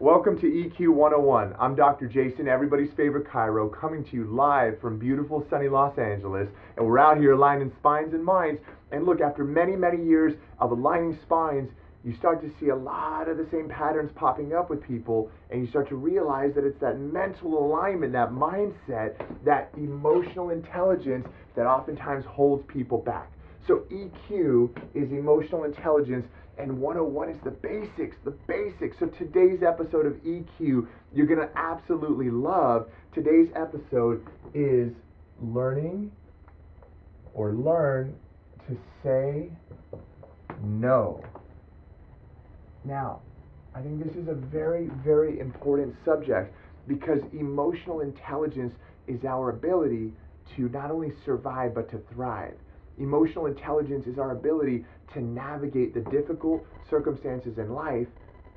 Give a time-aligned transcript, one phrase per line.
[0.00, 1.54] Welcome to EQ 101.
[1.56, 2.08] I'm Dr.
[2.08, 6.48] Jason, everybody's favorite chiro, coming to you live from beautiful sunny Los Angeles.
[6.76, 8.60] And we're out here aligning spines and minds.
[8.90, 11.70] And look, after many, many years of aligning spines,
[12.04, 15.62] you start to see a lot of the same patterns popping up with people, and
[15.62, 19.14] you start to realize that it's that mental alignment, that mindset,
[19.44, 21.24] that emotional intelligence
[21.54, 23.30] that oftentimes holds people back.
[23.66, 26.26] So, EQ is emotional intelligence
[26.58, 28.98] and 101 is the basics, the basics.
[28.98, 32.88] So today's episode of EQ, you're going to absolutely love.
[33.12, 34.24] Today's episode
[34.54, 34.92] is
[35.40, 36.12] learning
[37.34, 38.14] or learn
[38.68, 39.50] to say
[40.62, 41.22] no.
[42.84, 43.20] Now,
[43.74, 46.54] I think this is a very, very important subject
[46.86, 48.74] because emotional intelligence
[49.08, 50.12] is our ability
[50.54, 52.54] to not only survive but to thrive.
[52.98, 58.06] Emotional intelligence is our ability to navigate the difficult circumstances in life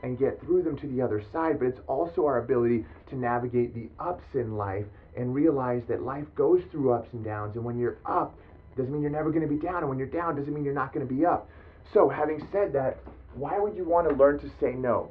[0.04, 3.74] and get through them to the other side, but it's also our ability to navigate
[3.74, 7.56] the ups in life and realize that life goes through ups and downs.
[7.56, 8.38] And when you're up,
[8.76, 9.78] doesn't mean you're never going to be down.
[9.78, 11.50] And when you're down, doesn't mean you're not going to be up.
[11.94, 13.00] So, having said that,
[13.34, 15.10] why would you want to learn to say no?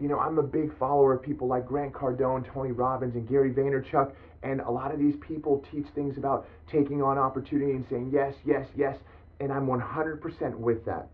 [0.00, 3.50] You know, I'm a big follower of people like Grant Cardone, Tony Robbins, and Gary
[3.50, 4.12] Vaynerchuk.
[4.42, 8.34] And a lot of these people teach things about taking on opportunity and saying yes,
[8.44, 8.96] yes, yes.
[9.40, 11.08] And I'm 100% with that.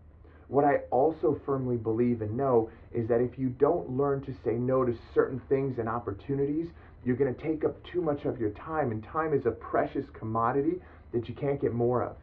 [0.47, 4.53] What I also firmly believe and know is that if you don't learn to say
[4.53, 6.67] no to certain things and opportunities,
[7.05, 8.91] you're going to take up too much of your time.
[8.91, 12.15] And time is a precious commodity that you can't get more of.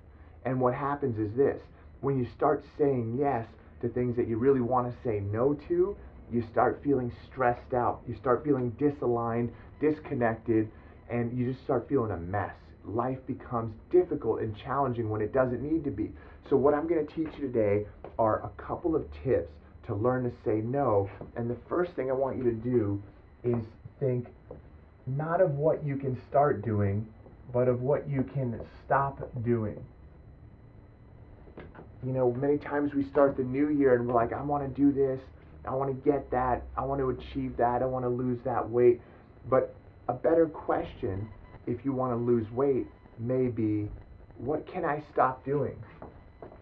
[0.44, 1.60] And what happens is this
[2.00, 3.46] when you start saying yes
[3.80, 5.96] to things that you really want to say no to,
[6.32, 8.00] you start feeling stressed out.
[8.06, 9.50] You start feeling disaligned,
[9.80, 10.70] disconnected,
[11.10, 12.54] and you just start feeling a mess.
[12.84, 16.10] Life becomes difficult and challenging when it doesn't need to be.
[16.48, 17.86] So, what I'm going to teach you today
[18.18, 19.52] are a couple of tips
[19.86, 21.10] to learn to say no.
[21.36, 23.02] And the first thing I want you to do
[23.44, 23.62] is
[23.98, 24.26] think
[25.06, 27.06] not of what you can start doing,
[27.52, 29.82] but of what you can stop doing.
[32.04, 34.80] You know, many times we start the new year and we're like, I want to
[34.80, 35.20] do this,
[35.64, 38.68] I want to get that, I want to achieve that, I want to lose that
[38.68, 39.00] weight.
[39.48, 39.74] But
[40.08, 41.28] a better question,
[41.66, 42.86] if you want to lose weight,
[43.18, 43.88] may be,
[44.38, 45.76] what can I stop doing?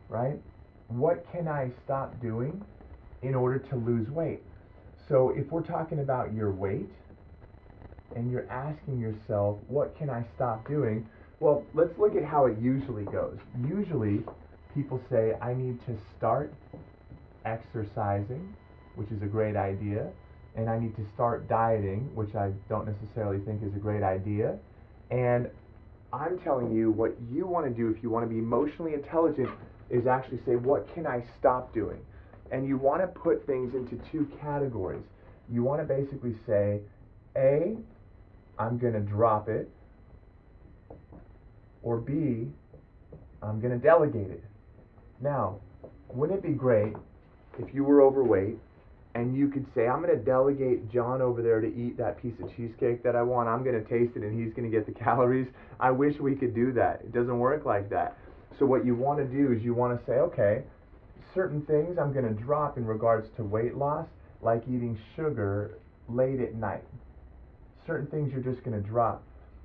[0.09, 0.41] Right?
[0.89, 2.65] What can I stop doing
[3.23, 4.43] in order to lose weight?
[5.09, 6.91] So if we're talking about your weight
[8.17, 11.07] and you're asking yourself, what can I stop doing?
[11.41, 13.39] Well, let's look at how it usually goes.
[13.67, 14.25] Usually,
[14.75, 16.53] people say, I need to start
[17.45, 18.55] exercising,
[18.99, 20.11] which is a great idea
[20.59, 24.59] and I need to start dieting, which I don't necessarily think is a great idea.
[25.11, 25.49] And
[26.13, 29.51] I'm telling you what you want to do if you want to be emotionally intelligent
[29.89, 32.01] is actually say, what can I stop doing?
[32.51, 35.05] And you want to put things into two categories.
[35.49, 36.81] You want to basically say,
[37.37, 37.77] A,
[38.59, 39.71] I'm going to drop it,
[41.83, 42.49] or B,
[43.43, 44.43] I'm going to delegate it.
[45.21, 45.61] Now,
[46.09, 46.95] wouldn't it be great
[47.59, 48.59] if you were overweight
[49.15, 52.35] and you could say, I'm going to delegate John over there to eat that piece
[52.43, 53.49] of cheesecake that I want.
[53.49, 55.49] I'm going to taste it and he's going to get the calories.
[55.81, 57.01] I wish we could do that.
[57.03, 58.17] It doesn't work like that.
[58.59, 60.63] So, what you want to do is you want to say, okay,
[61.35, 64.07] certain things I'm going to drop in regards to weight loss,
[64.43, 66.85] like eating sugar late at night.
[67.87, 69.23] Certain things you're just going to drop.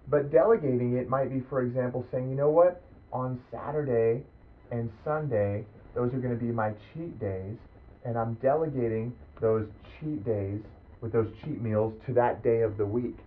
[0.09, 2.81] But delegating it might be, for example, saying, you know what,
[3.11, 4.23] on Saturday
[4.71, 5.65] and Sunday,
[5.95, 7.57] those are going to be my cheat days
[8.05, 9.67] and I'm delegating those
[9.99, 10.61] cheat days
[11.01, 13.17] with those cheat meals to that day of the week.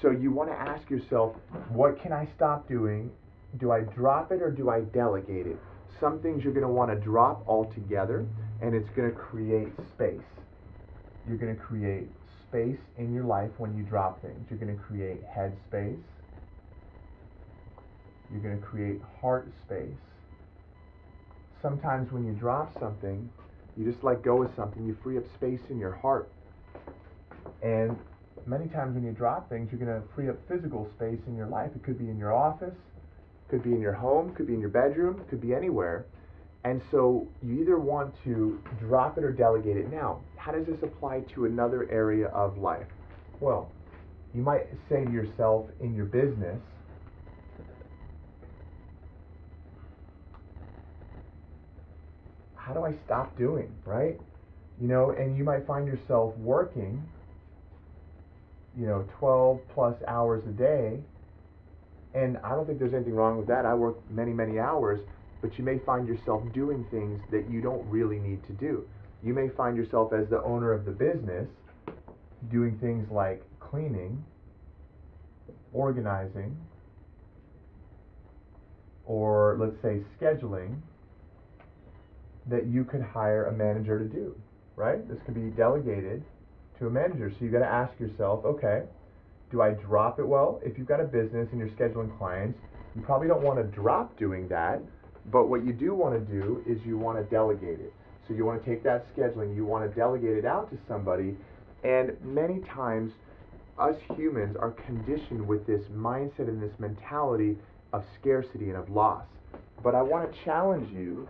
[0.00, 1.34] So you want to ask yourself,
[1.70, 3.10] what can I stop doing?
[3.58, 5.56] Do I drop it or do I delegate it?
[5.98, 8.24] Some things you're going to want to drop altogether,
[8.62, 10.20] and it's going to create space.
[11.26, 12.06] You're going to create
[12.48, 14.46] space in your life when you drop things.
[14.48, 15.98] You're going to create head space.
[18.30, 19.98] You're going to create heart space.
[21.60, 23.28] Sometimes when you drop something,
[23.76, 26.30] you just let go of something, you free up space in your heart.
[27.62, 27.96] And
[28.46, 31.46] many times when you drop things, you're going to free up physical space in your
[31.46, 31.70] life.
[31.74, 32.74] It could be in your office,
[33.48, 36.06] could be in your home, could be in your bedroom, could be anywhere.
[36.64, 39.92] And so you either want to drop it or delegate it.
[39.92, 42.86] Now, how does this apply to another area of life?
[43.40, 43.70] Well,
[44.34, 46.60] you might say to yourself in your business,
[52.66, 54.18] how do I stop doing, right?
[54.80, 57.00] You know, and you might find yourself working,
[58.76, 60.98] you know, 12 plus hours a day.
[62.14, 63.66] And I don't think there's anything wrong with that.
[63.66, 65.00] I work many, many hours,
[65.40, 68.84] but you may find yourself doing things that you don't really need to do.
[69.22, 71.46] You may find yourself as the owner of the business
[72.50, 74.24] doing things like cleaning,
[75.72, 76.56] organizing,
[79.04, 80.80] or let's say scheduling
[82.48, 84.34] that you could hire a manager to do,
[84.76, 85.06] right?
[85.08, 86.22] This could be delegated
[86.78, 87.30] to a manager.
[87.30, 88.84] So you got to ask yourself, okay,
[89.50, 90.26] do I drop it?
[90.26, 92.58] Well, if you've got a business and you're scheduling clients,
[92.94, 94.80] you probably don't want to drop doing that,
[95.30, 97.92] but what you do want to do is you want to delegate it.
[98.26, 101.36] So you want to take that scheduling, you want to delegate it out to somebody,
[101.84, 103.12] and many times
[103.78, 107.56] us humans are conditioned with this mindset and this mentality
[107.92, 109.24] of scarcity and of loss.
[109.82, 111.28] But I want to challenge you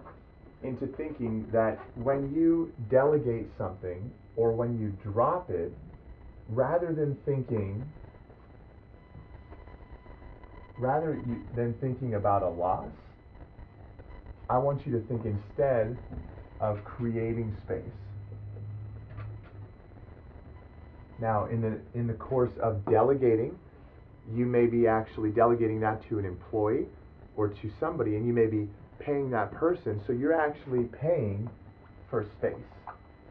[0.62, 5.72] into thinking that when you delegate something or when you drop it,
[6.48, 7.84] rather than thinking
[10.78, 11.18] rather
[11.54, 12.90] than thinking about a loss,
[14.48, 15.96] I want you to think instead
[16.60, 17.82] of creating space.
[21.18, 23.58] Now, in the in the course of delegating,
[24.34, 26.86] you may be actually delegating that to an employee
[27.36, 28.68] or to somebody, and you may be
[29.06, 30.00] paying that person.
[30.06, 31.48] So you're actually paying
[32.10, 32.52] for space.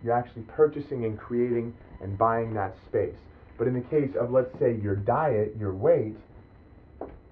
[0.04, 3.18] You're actually purchasing and creating and buying that space.
[3.58, 6.16] But in the case of, let's say, your diet, your weight,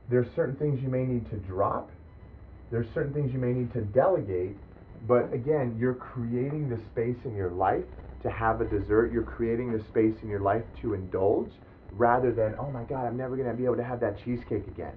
[0.10, 1.90] there's certain things you may need to drop.
[2.72, 4.58] There's certain things you may need to delegate.
[5.08, 7.86] But again, you're creating the space in your life
[8.24, 9.12] to have a dessert.
[9.12, 11.52] You're creating the space in your life to indulge
[11.92, 14.68] rather than, oh my God, I'm never going to be able to have that cheesecake
[14.68, 14.94] again.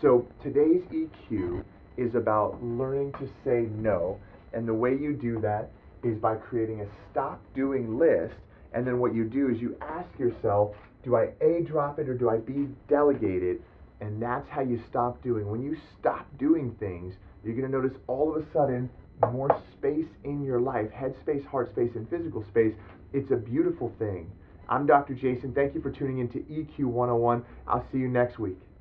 [0.00, 1.64] So today's EQ
[1.96, 4.18] is about learning to say no.
[4.52, 5.70] And the way you do that
[6.02, 8.34] is by creating a stop doing list.
[8.72, 10.74] And then what you do is you ask yourself,
[11.04, 13.60] do I A, drop it or do I B, delegate it?
[14.00, 15.48] And that's how you stop doing.
[15.50, 18.90] When you stop doing things, you're going to notice all of a sudden
[19.30, 22.74] more space in your life head space, heart space, and physical space.
[23.12, 24.30] It's a beautiful thing.
[24.68, 25.14] I'm Dr.
[25.14, 25.52] Jason.
[25.52, 27.44] Thank you for tuning in to EQ 101.
[27.68, 28.58] I'll see you next week.